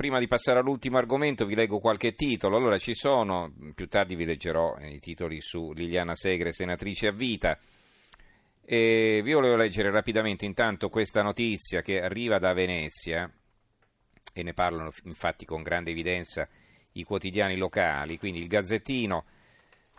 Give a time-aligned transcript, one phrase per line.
[0.00, 2.56] prima di passare all'ultimo argomento vi leggo qualche titolo.
[2.56, 7.58] Allora ci sono, più tardi vi leggerò i titoli su Liliana Segre, senatrice a vita.
[8.64, 13.30] E vi volevo leggere rapidamente intanto questa notizia che arriva da Venezia
[14.32, 16.48] e ne parlano infatti con grande evidenza
[16.92, 19.26] i quotidiani locali, quindi il Gazzettino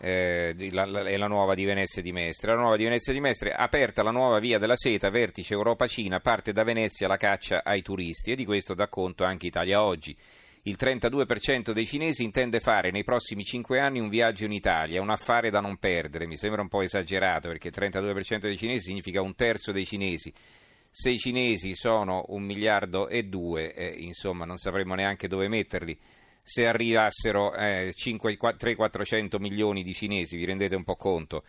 [0.03, 2.53] eh, la, la, è la nuova di Venezia di Mestre.
[2.53, 6.51] La nuova di Venezia di Mestre, aperta la nuova via della seta, vertice Europa-Cina, parte
[6.51, 10.17] da Venezia la caccia ai turisti e di questo dà conto anche Italia Oggi.
[10.63, 15.09] Il 32% dei cinesi intende fare nei prossimi 5 anni un viaggio in Italia, un
[15.09, 16.25] affare da non perdere.
[16.27, 20.33] Mi sembra un po' esagerato perché il 32% dei cinesi significa un terzo dei cinesi.
[20.89, 25.97] Se i cinesi sono un miliardo e due, eh, insomma non sapremmo neanche dove metterli
[26.43, 31.43] se arrivassero eh, 300-400 milioni di cinesi, vi rendete un po' conto.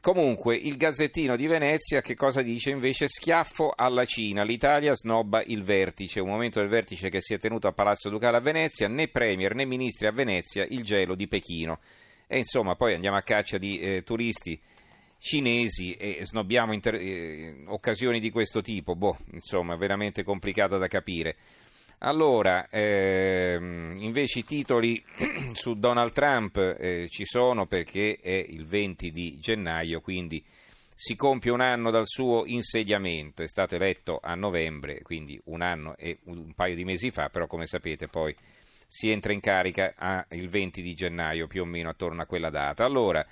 [0.00, 3.08] Comunque, il Gazzettino di Venezia che cosa dice invece?
[3.08, 7.66] Schiaffo alla Cina, l'Italia snobba il vertice, un momento del vertice che si è tenuto
[7.66, 11.80] a Palazzo Ducale a Venezia, né premier né ministri a Venezia, il gelo di Pechino.
[12.28, 14.60] E insomma, poi andiamo a caccia di eh, turisti
[15.18, 18.94] cinesi e snobbiamo inter- eh, occasioni di questo tipo.
[18.94, 21.36] Boh, insomma, veramente complicato da capire.
[22.00, 25.02] Allora, ehm, invece i titoli
[25.52, 30.42] su Donald Trump eh, ci sono perché è il 20 di gennaio, quindi
[30.94, 35.96] si compie un anno dal suo insediamento, è stato eletto a novembre, quindi un anno
[35.96, 38.34] e un paio di mesi fa, però come sapete poi
[38.86, 42.84] si entra in carica il 20 di gennaio, più o meno attorno a quella data.
[42.84, 43.24] Allora,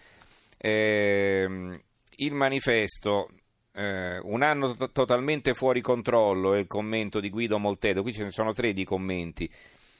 [0.58, 1.80] ehm,
[2.16, 3.30] il manifesto
[3.76, 8.24] eh, un anno to- totalmente fuori controllo è il commento di Guido Moltedo, qui ce
[8.24, 9.50] ne sono tre di commenti.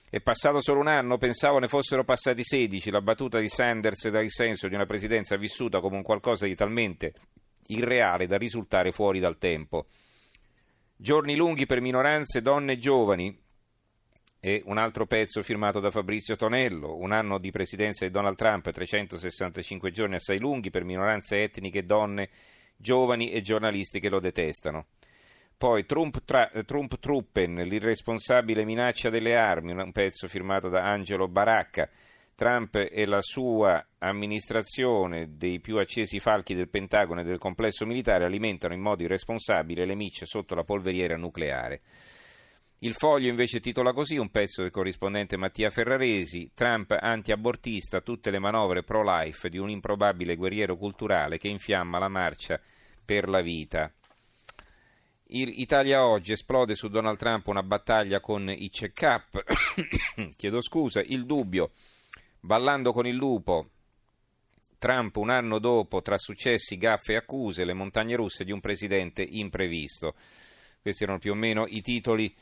[0.09, 2.91] È passato solo un anno, pensavo ne fossero passati 16.
[2.91, 6.55] La battuta di Sanders dà il senso di una presidenza vissuta come un qualcosa di
[6.55, 7.13] talmente
[7.67, 9.87] irreale da risultare fuori dal tempo.
[10.97, 13.39] Giorni lunghi per minoranze, donne e giovani.
[14.41, 16.97] E un altro pezzo firmato da Fabrizio Tonello.
[16.97, 22.31] Un anno di presidenza di Donald Trump, 365 giorni assai lunghi per minoranze etniche, donne
[22.77, 24.87] giovani e giornalisti che lo detestano.
[25.57, 31.89] Poi Trump, tra, Trump Truppen, l'irresponsabile minaccia delle armi, un pezzo firmato da Angelo Baracca.
[32.35, 38.27] Trump e la sua amministrazione dei più accesi falchi del Pentagono e del complesso militare
[38.27, 41.81] alimentano in modo irresponsabile le micce sotto la polveriera nucleare.
[42.81, 48.39] Il foglio invece titola così un pezzo del corrispondente Mattia Ferraresi, Trump anti-abortista, tutte le
[48.39, 52.61] manovre pro-life di un improbabile guerriero culturale che infiamma la marcia
[53.03, 53.91] per la vita.
[55.29, 59.43] Italia oggi esplode su Donald Trump una battaglia con i check-up,
[60.37, 61.73] chiedo scusa, il dubbio,
[62.41, 63.71] ballando con il lupo,
[64.79, 69.23] Trump un anno dopo tra successi, gaffe e accuse, le montagne russe di un presidente
[69.23, 70.15] imprevisto.
[70.83, 72.33] Questi erano più o meno i titoli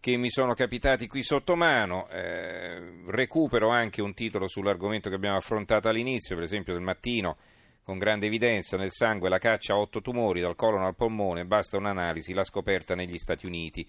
[0.00, 2.08] che mi sono capitati qui sotto mano.
[2.08, 7.36] Eh, recupero anche un titolo sull'argomento che abbiamo affrontato all'inizio, per esempio del mattino,
[7.82, 11.78] con grande evidenza nel sangue la caccia a otto tumori dal colon al polmone, basta
[11.78, 13.86] un'analisi, la scoperta negli Stati Uniti.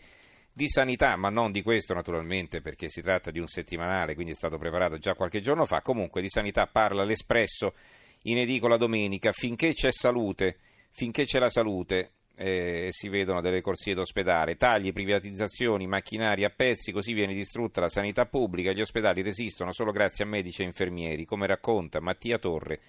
[0.52, 4.36] Di sanità, ma non di questo naturalmente perché si tratta di un settimanale, quindi è
[4.36, 7.76] stato preparato già qualche giorno fa, comunque di sanità parla l'Espresso
[8.24, 10.58] in edicola domenica, finché c'è salute,
[10.92, 16.94] finché c'è la salute, eh, si vedono delle corsie d'ospedale, tagli, privatizzazioni, macchinari a pezzi,
[16.94, 21.26] così viene distrutta la sanità pubblica, gli ospedali resistono solo grazie a medici e infermieri,
[21.26, 22.80] come racconta Mattia Torre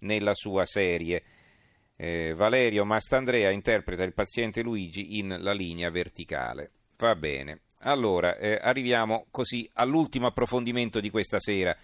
[0.00, 1.22] nella sua serie.
[1.96, 6.70] Eh, Valerio Mastandrea interpreta il paziente Luigi in La linea verticale.
[6.98, 7.60] Va bene.
[7.80, 11.74] Allora, eh, arriviamo così all'ultimo approfondimento di questa sera.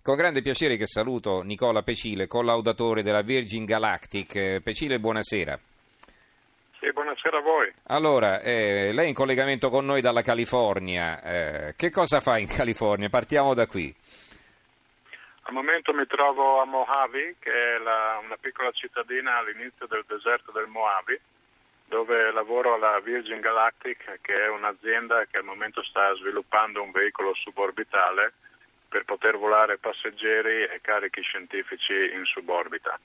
[0.00, 4.34] Con grande piacere che saluto Nicola Pecile, collaudatore della Virgin Galactic.
[4.34, 5.60] Eh, Pecile, buonasera.
[6.82, 7.72] Sì, buonasera a voi.
[7.94, 11.22] Allora, eh, lei è in collegamento con noi dalla California.
[11.22, 13.08] Eh, che cosa fa in California?
[13.08, 13.94] Partiamo da qui.
[15.42, 20.50] Al momento mi trovo a Mojave, che è la, una piccola cittadina all'inizio del deserto
[20.50, 21.20] del Mojave,
[21.86, 27.32] dove lavoro alla Virgin Galactic, che è un'azienda che al momento sta sviluppando un veicolo
[27.34, 28.32] suborbitale
[28.88, 32.98] per poter volare passeggeri e carichi scientifici in suborbita.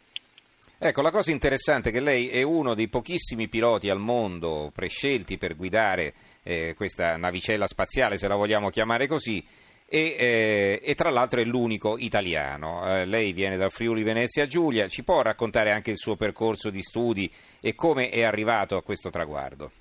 [0.80, 5.40] Ecco, la cosa interessante è che lei è uno dei pochissimi piloti al mondo prescelti
[5.40, 6.14] per guidare
[6.44, 9.44] eh, questa navicella spaziale, se la vogliamo chiamare così,
[9.90, 12.86] e, eh, e tra l'altro è l'unico italiano.
[12.86, 16.84] Eh, lei viene dal Friuli Venezia Giulia, ci può raccontare anche il suo percorso di
[16.84, 17.28] studi
[17.60, 19.72] e come è arrivato a questo traguardo?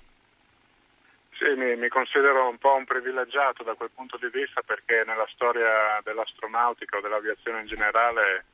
[1.37, 5.27] Sì, mi, mi, considero un po' un privilegiato da quel punto di vista perché nella
[5.31, 8.45] storia dell'astronautica o dell'aviazione in generale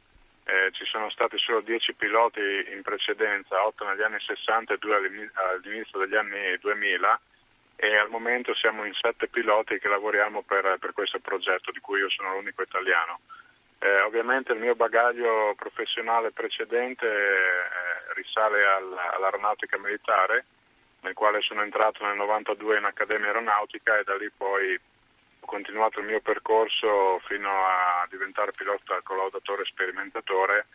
[0.45, 2.42] eh, ci sono stati solo 10 piloti
[2.72, 7.22] in precedenza, 8 negli anni 60 e 2 all'inizio degli anni 2000
[7.75, 12.00] e al momento siamo in sette piloti che lavoriamo per, per questo progetto di cui
[12.00, 13.19] io sono l'unico italiano.
[13.80, 20.45] Eh, ovviamente il mio bagaglio professionale precedente eh, risale all, all'aeronautica militare,
[21.01, 24.80] nel quale sono entrato nel 92 in Accademia Aeronautica e da lì poi
[25.44, 30.68] ho continuato il mio percorso fino a diventare pilota collaudatore sperimentatore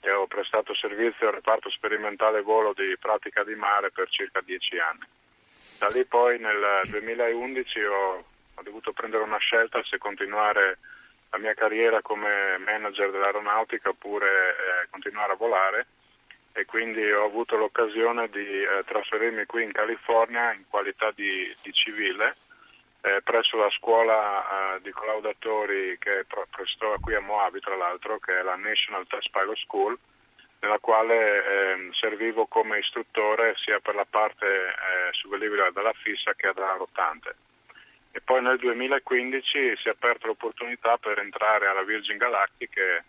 [0.00, 4.78] e ho prestato servizio al reparto sperimentale volo di pratica di mare per circa dieci
[4.78, 5.06] anni.
[5.78, 8.24] Da lì poi nel 2011 ho,
[8.54, 10.78] ho dovuto prendere una scelta se continuare
[11.30, 15.86] la mia carriera come manager dell'aeronautica oppure eh, continuare a volare
[16.52, 21.72] e quindi ho avuto l'occasione di eh, trasferirmi qui in California in qualità di, di
[21.72, 22.36] civile
[23.02, 28.38] eh, presso la scuola eh, di collaudatori che prestò qui a Moabi tra l'altro che
[28.38, 29.98] è la National Test Pilot School
[30.60, 36.52] nella quale eh, servivo come istruttore sia per la parte eh, subvelivile della fissa che
[36.54, 37.34] della rotante.
[38.12, 43.04] E poi nel 2015 si è aperta l'opportunità per entrare alla Virgin Galactic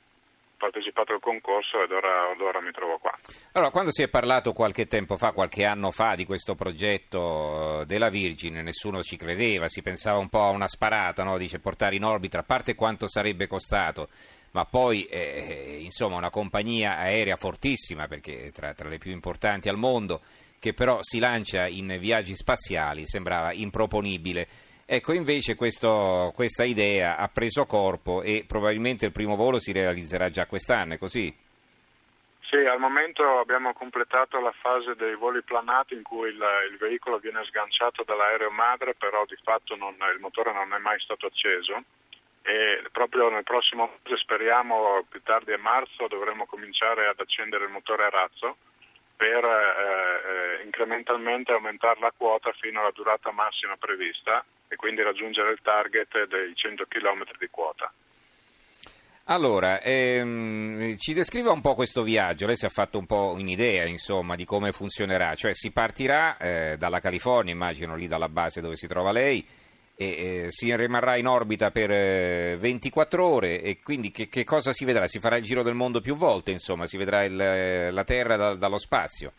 [0.62, 3.12] partecipato al concorso ed ora, ora, mi trovo qua.
[3.54, 7.86] Allora, quando si è parlato qualche tempo fa, qualche anno fa, di questo progetto eh,
[7.86, 11.40] della Virgin, nessuno ci credeva, si pensava un po' a una sparata, no?
[11.40, 14.08] dice portare in orbita, a parte quanto sarebbe costato
[14.54, 19.78] ma poi eh, insomma una compagnia aerea fortissima perché tra, tra, le più importanti al
[19.78, 20.22] mondo
[20.60, 24.48] che però si lancia in viaggi spaziali sembrava improponibile.
[24.94, 30.30] Ecco invece questo, questa idea ha preso corpo e probabilmente il primo volo si realizzerà
[30.30, 31.34] già quest'anno, è così?
[32.42, 37.20] Sì, al momento abbiamo completato la fase dei voli planati in cui il, il veicolo
[37.20, 41.82] viene sganciato dall'aereo madre, però di fatto non, il motore non è mai stato acceso
[42.42, 47.72] e proprio nel prossimo mese, speriamo più tardi a marzo, dovremo cominciare ad accendere il
[47.72, 48.58] motore a razzo
[49.16, 55.52] per eh, eh, incrementalmente aumentare la quota fino alla durata massima prevista e quindi raggiungere
[55.52, 57.92] il target dei 100 km di quota.
[59.26, 63.86] Allora, ehm, ci descriva un po' questo viaggio, lei si è fatto un po' un'idea
[63.86, 68.78] insomma di come funzionerà, cioè si partirà eh, dalla California, immagino lì dalla base dove
[68.78, 69.46] si trova lei,
[69.96, 74.72] e eh, si rimarrà in orbita per eh, 24 ore e quindi che, che, cosa
[74.72, 75.06] si vedrà?
[75.06, 78.38] Si farà il giro del mondo più volte, insomma, si vedrà il, eh, la Terra
[78.38, 79.34] da, dallo spazio.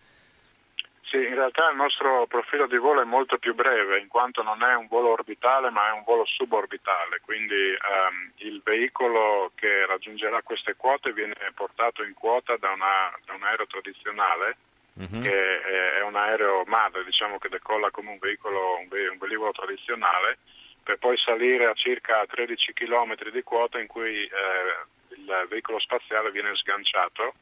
[1.12, 4.62] Sì, in realtà il nostro profilo di volo è molto più breve, in quanto non
[4.62, 10.40] è un volo orbitale ma è un volo suborbitale, quindi ehm, il veicolo che raggiungerà
[10.40, 14.56] queste quote viene portato in quota da, una, da un aereo tradizionale
[14.94, 15.20] uh-huh.
[15.20, 15.60] che
[15.98, 20.38] è un aereo madre, diciamo che decolla come un veicolo, un, ve- un velivolo tradizionale,
[20.82, 26.30] per poi salire a circa 13 km di quota in cui eh, il veicolo spaziale
[26.30, 27.34] viene sganciato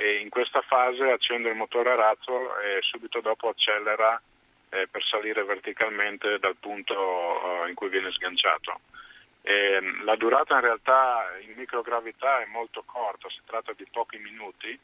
[0.00, 4.22] e in questa fase accende il motore a razzo e subito dopo accelera
[4.68, 8.78] eh, per salire verticalmente dal punto uh, in cui viene sganciato.
[9.42, 14.78] E, la durata in realtà in microgravità è molto corta, si tratta di pochi minuti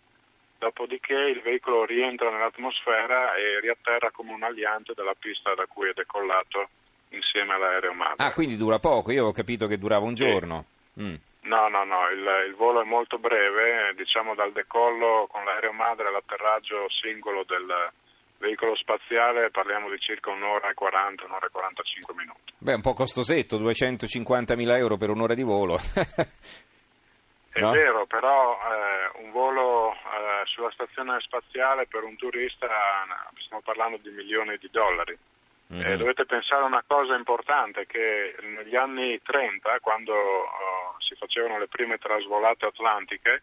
[0.58, 5.92] dopodiché il veicolo rientra nell'atmosfera e riatterra come un aliante dalla pista da cui è
[5.92, 6.70] decollato
[7.10, 8.24] insieme all'aereo madre.
[8.24, 10.64] Ah, quindi dura poco, io ho capito che durava un giorno.
[10.94, 11.02] Sì.
[11.02, 11.14] Mm.
[11.44, 16.08] No, no, no, il, il, volo è molto breve, diciamo dal decollo con l'aereo madre
[16.08, 17.92] all'atterraggio singolo del
[18.38, 22.52] veicolo spaziale parliamo di circa un'ora e 40, un'ora e 45 minuti.
[22.58, 25.78] Beh, un po' costosetto, 250 mila euro per un'ora di volo.
[27.54, 27.70] È no?
[27.70, 32.66] vero, però eh, un volo eh, sulla stazione spaziale per un turista
[33.44, 35.16] stiamo parlando di milioni di dollari.
[35.72, 35.92] Mm-hmm.
[35.92, 40.12] Eh, dovete pensare a una cosa importante, che negli anni 30, quando
[41.14, 43.42] si facevano le prime trasvolate atlantiche,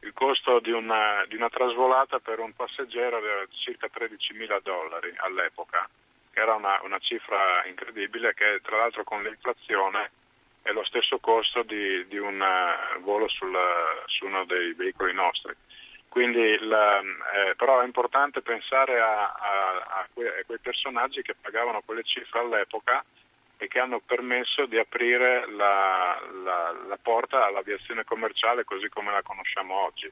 [0.00, 5.12] il costo di una, di una trasvolata per un passeggero era circa 13 mila dollari
[5.16, 5.88] all'epoca,
[6.30, 10.10] che era una, una cifra incredibile che tra l'altro con l'inflazione
[10.62, 13.56] è lo stesso costo di, di un uh, volo sul,
[14.06, 15.54] su uno dei veicoli nostri.
[16.08, 21.34] Quindi, la, eh, però è importante pensare a, a, a, quei, a, quei, personaggi che
[21.40, 23.04] pagavano quelle cifre all'epoca
[23.58, 29.22] e che hanno permesso di aprire la, la, la porta all'aviazione commerciale così come la
[29.22, 30.10] conosciamo oggi.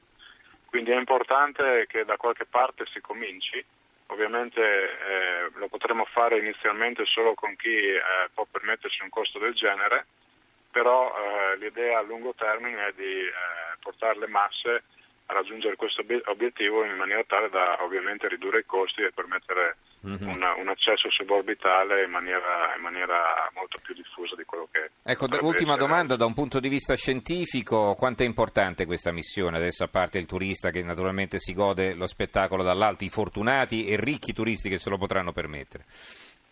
[0.65, 3.63] Quindi è importante che da qualche parte si cominci,
[4.07, 8.01] ovviamente eh, lo potremo fare inizialmente solo con chi eh,
[8.33, 10.05] può permettersi un costo del genere,
[10.69, 13.31] però eh, l'idea a lungo termine è di eh,
[13.79, 14.83] portare le masse
[15.27, 20.27] a raggiungere questo obiettivo in maniera tale da ovviamente ridurre i costi e permettere mm-hmm.
[20.27, 25.25] un, un, accesso suborbitale in maniera, in maniera, molto più diffusa di quello che Ecco,
[25.41, 25.87] ultima essere.
[25.87, 29.57] domanda, da un punto di vista scientifico, quanto è importante questa missione?
[29.57, 33.97] Adesso a parte il turista che naturalmente si gode lo spettacolo dall'alto, i fortunati e
[33.99, 35.83] ricchi turisti che se lo potranno permettere.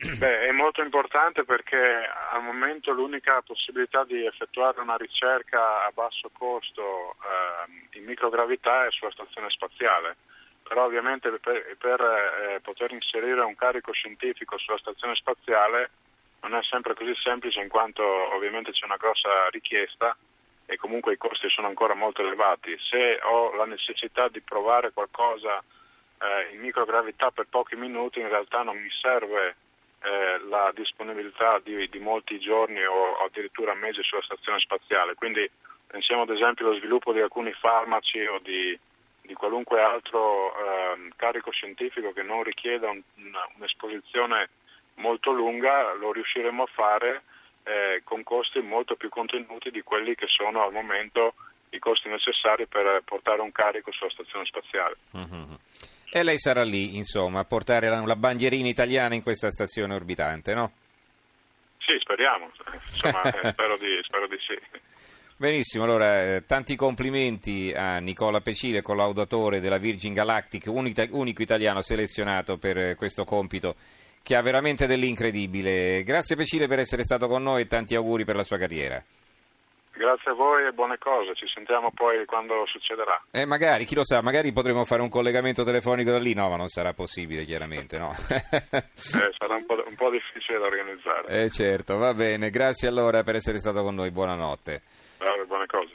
[0.18, 6.30] Beh, è molto importante perché al momento l'unica possibilità di effettuare una ricerca a basso
[6.32, 10.18] costo eh, in microgravità è sulla stazione spaziale.
[10.62, 15.92] Però ovviamente per, per eh, poter inserire un carico scientifico sulla stazione spaziale
[16.42, 20.16] non è sempre così semplice in quanto ovviamente c'è una grossa richiesta
[20.68, 22.76] e comunque i costi sono ancora molto elevati.
[22.80, 25.64] Se ho la necessità di provare qualcosa
[26.20, 29.56] eh, in microgravità per pochi minuti, in realtà non mi serve
[30.06, 35.16] eh, la disponibilità di, di, molti giorni o addirittura mesi sulla stazione spaziale.
[35.16, 35.50] Quindi
[35.88, 38.78] pensiamo ad esempio allo sviluppo di alcuni farmaci o di,
[39.22, 44.50] di qualunque altro eh, carico scientifico che non richieda un, una, un'esposizione
[44.96, 47.24] molto lunga, lo riusciremo a fare
[47.64, 51.34] eh, con costi molto più contenuti di quelli che sono al momento
[51.76, 54.96] i costi necessari per portare un carico sulla stazione spaziale.
[55.16, 55.54] Mm-hmm.
[56.12, 60.54] E lei sarà lì, insomma, a portare la, la, bandierina italiana in questa stazione orbitante,
[60.54, 60.72] no?
[61.80, 64.58] Sì, speriamo, insomma, spero, di, spero, di, sì.
[65.38, 71.82] Benissimo, allora eh, tanti complimenti a Nicola Pecile, collaudatore della Virgin Galactic, unico, unico italiano
[71.82, 73.76] selezionato per eh, questo compito
[74.24, 76.04] che ha veramente dell'incredibile.
[76.04, 79.04] Grazie Pecile per essere stato con noi e tanti auguri per la sua carriera.
[79.98, 83.22] Grazie a voi e buone cose, ci sentiamo poi quando succederà.
[83.32, 86.58] Eh, magari, chi lo sa, magari potremo fare un collegamento telefonico da lì, no, ma
[86.58, 88.12] non sarà possibile chiaramente, no?
[88.28, 91.44] eh, sarà un po', un po', difficile da organizzare.
[91.44, 94.82] Eh certo, va bene, grazie allora per essere stato con noi, buonanotte.
[95.20, 95.94] Vabbè, buone cose.